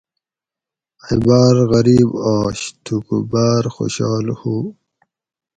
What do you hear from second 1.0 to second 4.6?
ائی باۤر غریب آش تھوکو باۤر خوشال ہُو